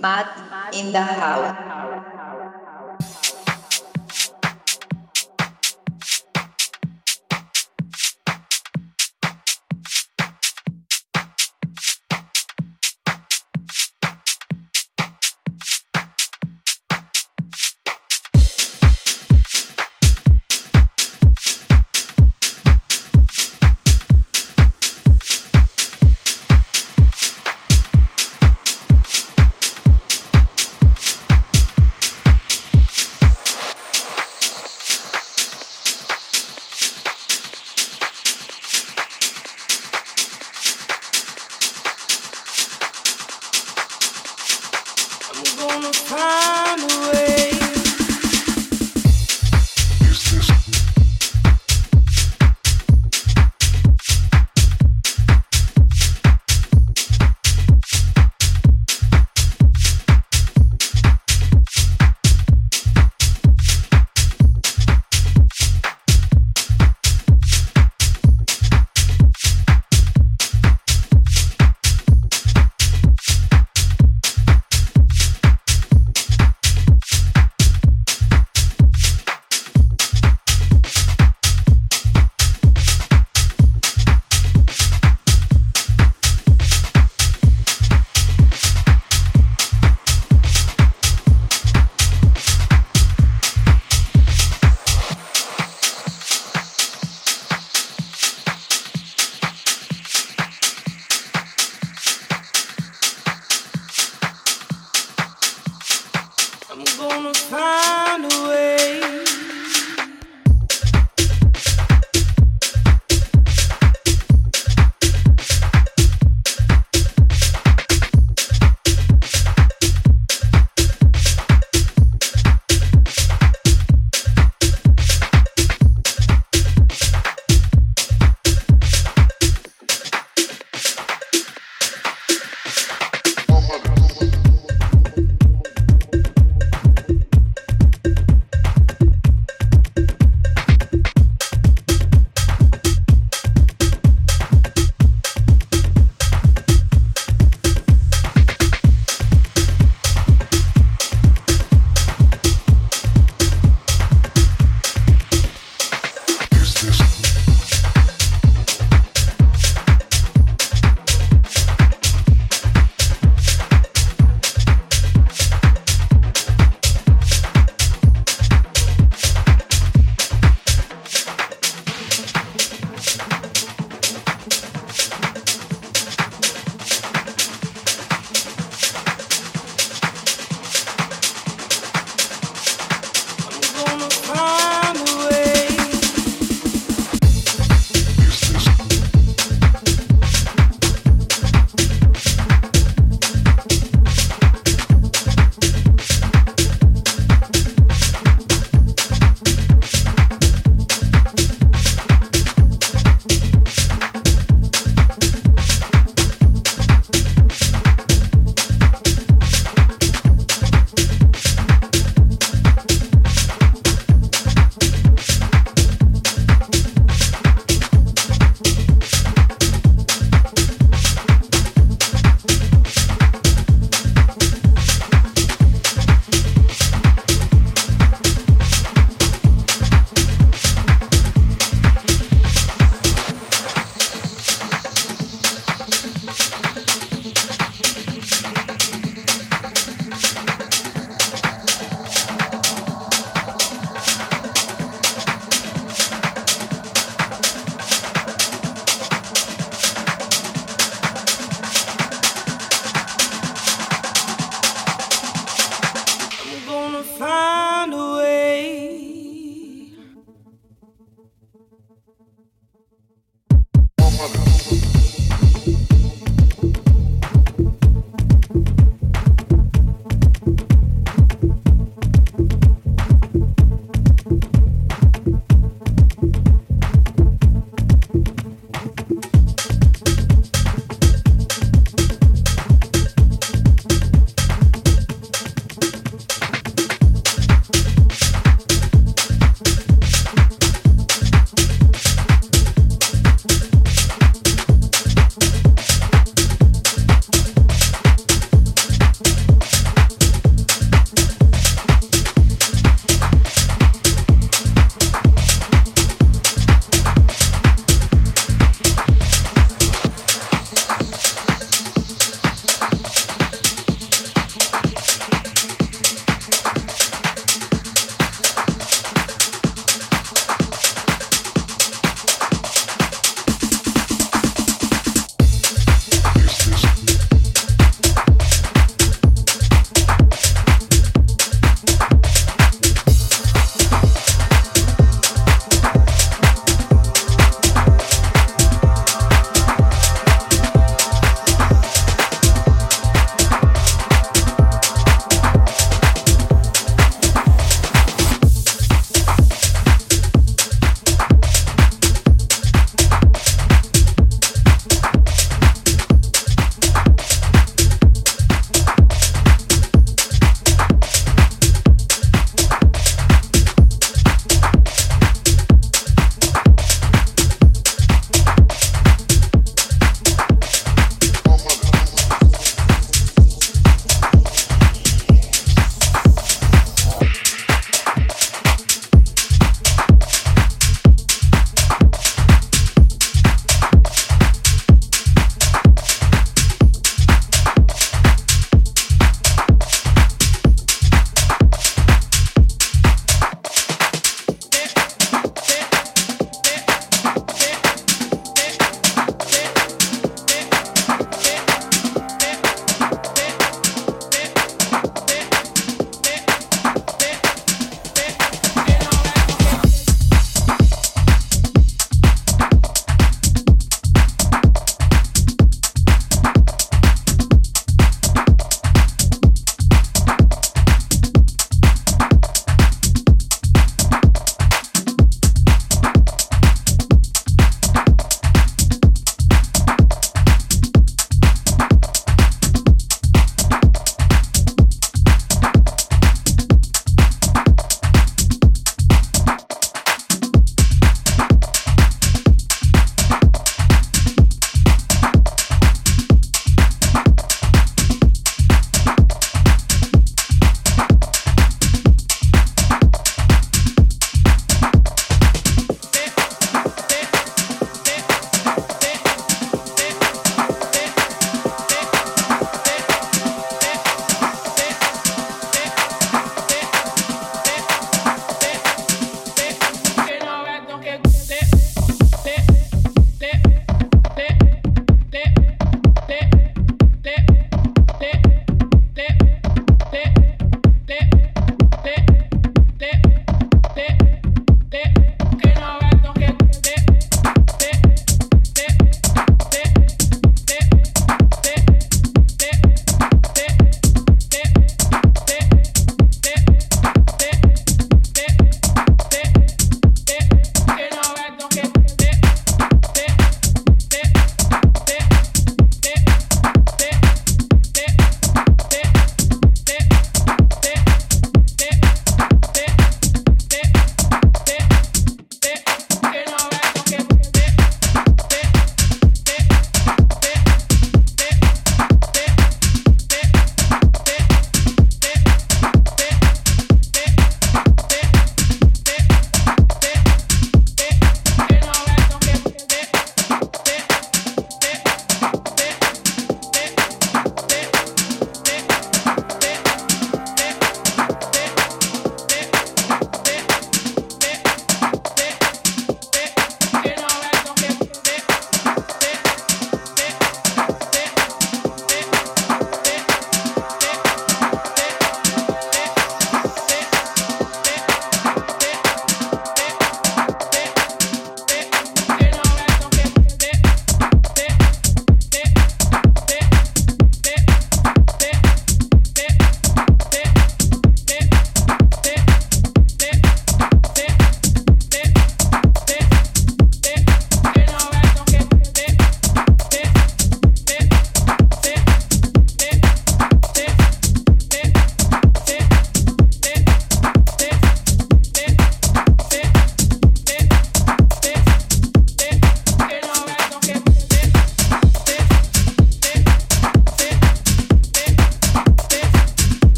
[0.00, 1.50] Matt in the house.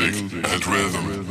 [0.00, 1.23] music and rhythm.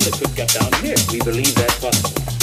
[0.00, 0.96] That could get down here.
[1.12, 2.39] We believe that's possible.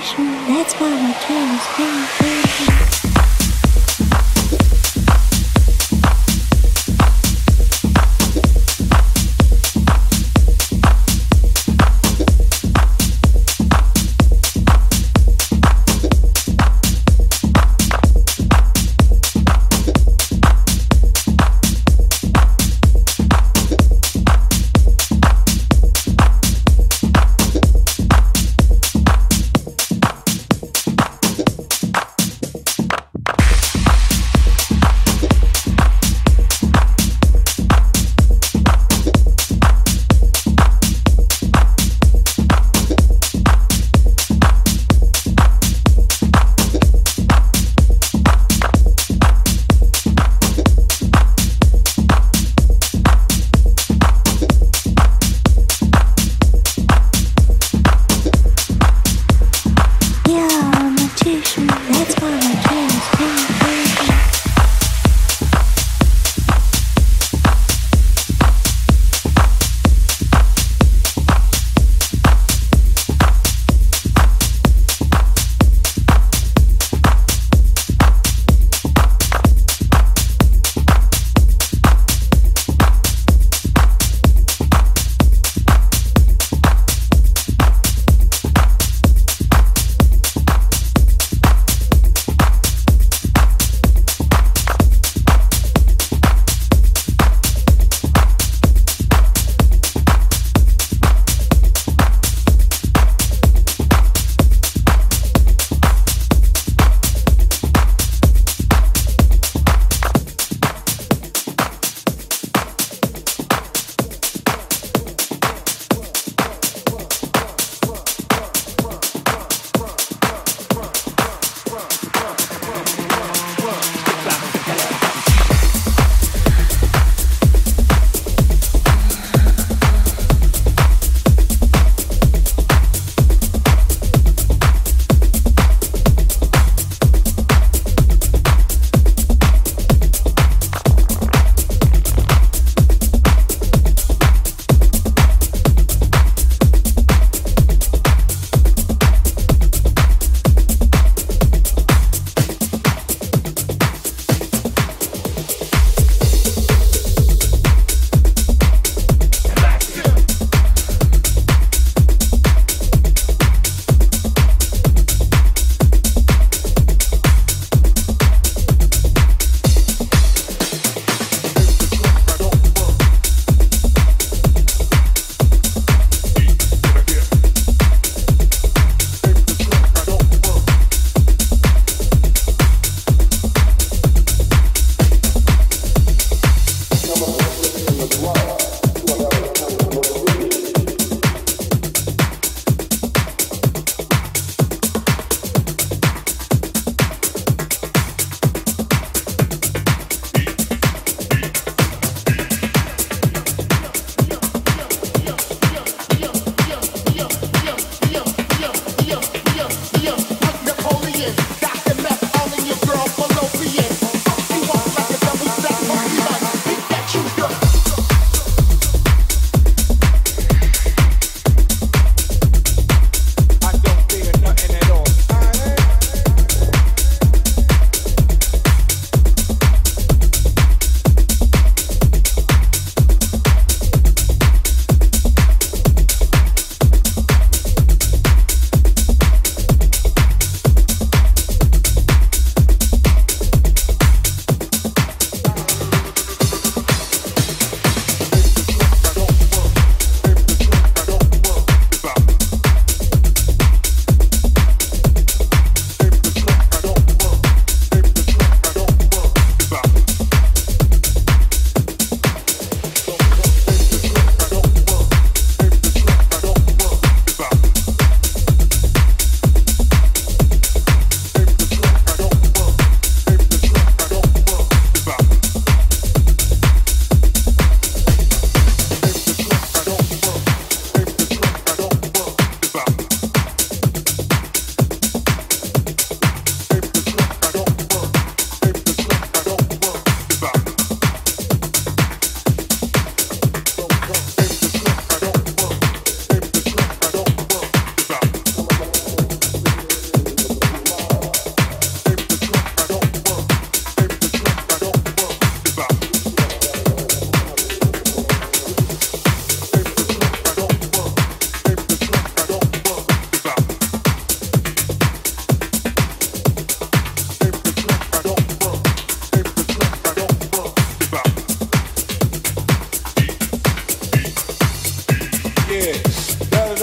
[0.00, 0.26] station.
[0.46, 2.37] That's why my cat is being free.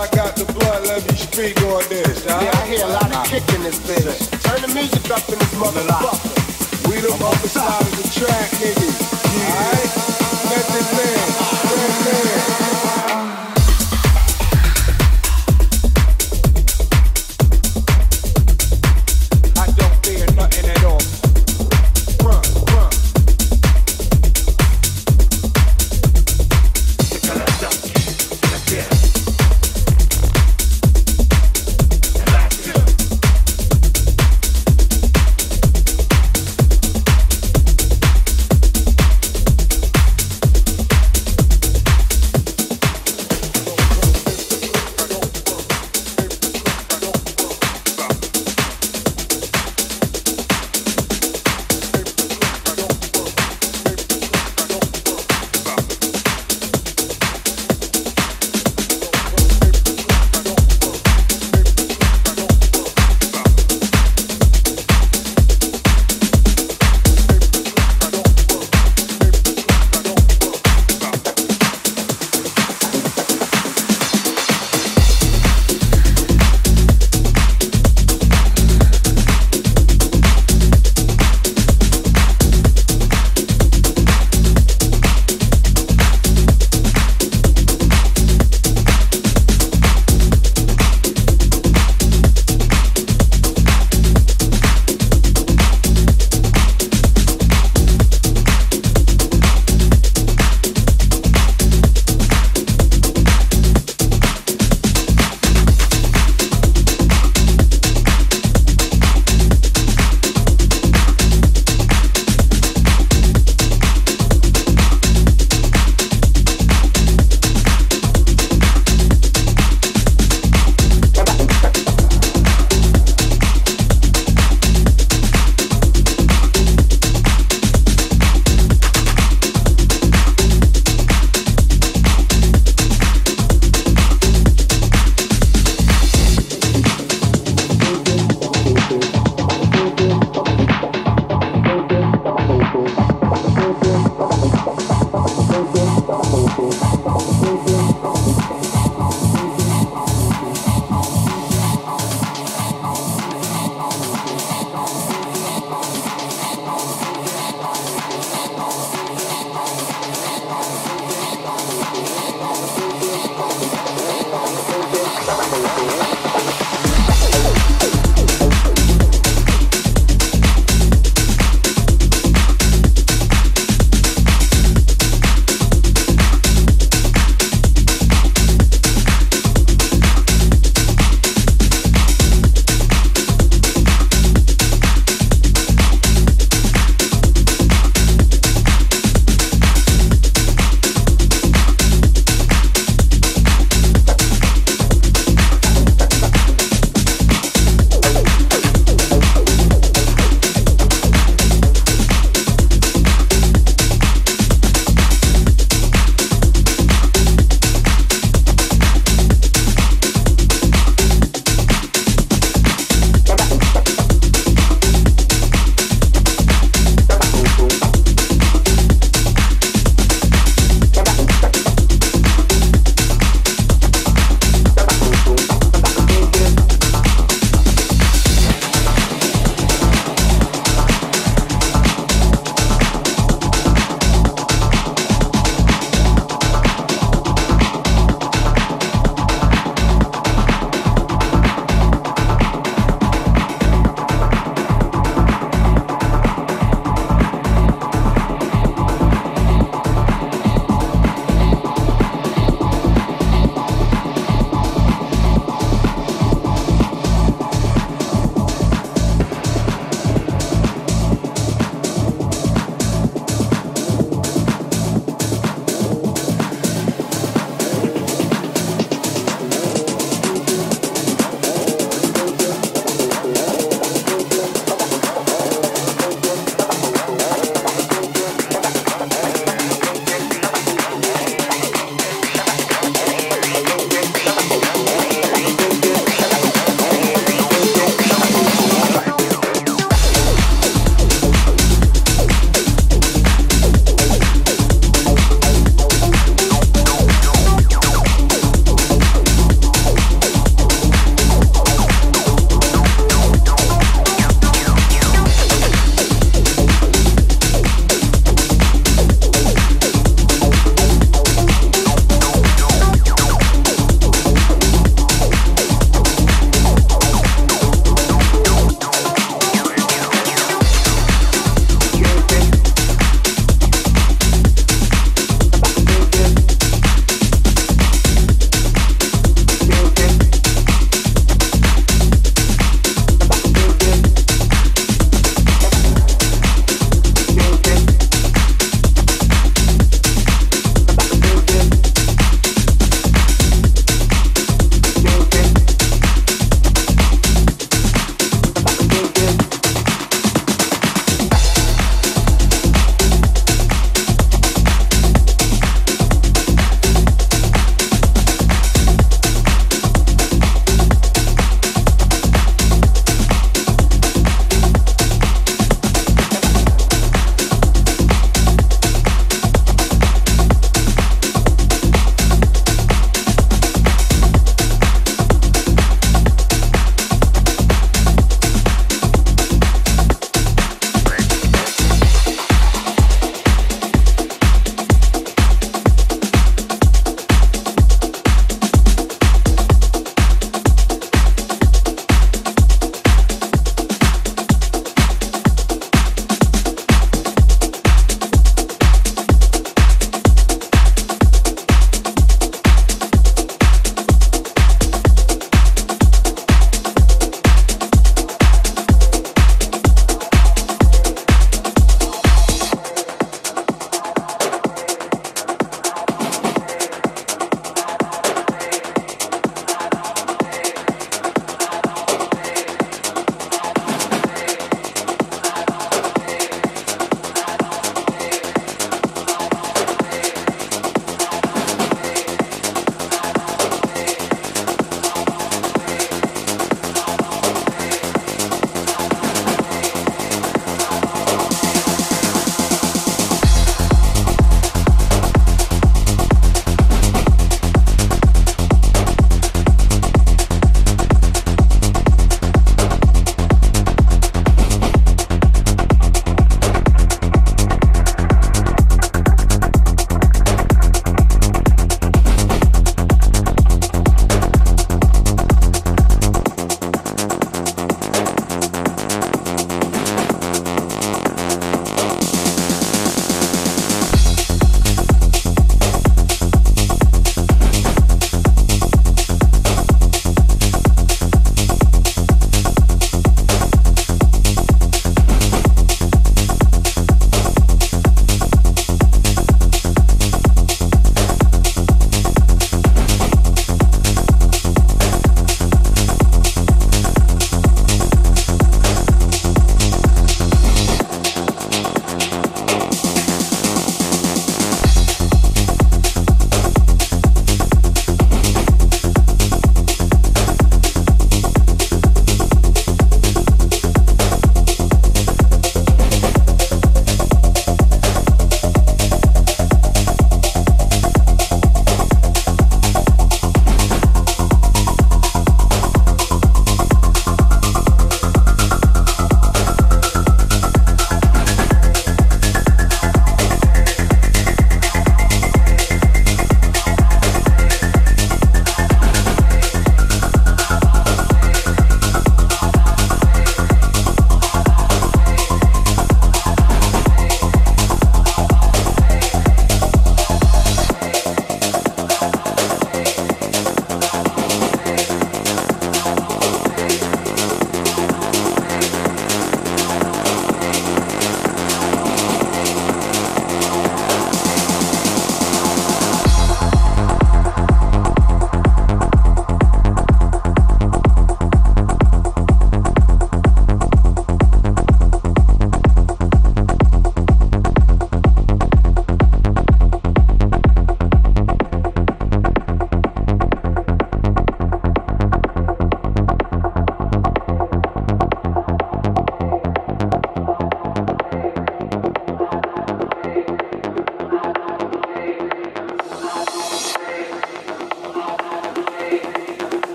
[0.00, 2.24] I got the blood, let me speak on this.
[2.24, 4.32] Yeah, I hear a lot of kick in this bitch.
[4.40, 6.88] Turn the music up in this motherfucker.
[6.88, 8.96] We the other side of the track, niggas.
[9.44, 9.92] Alright?
[10.48, 11.29] Method man, man, man.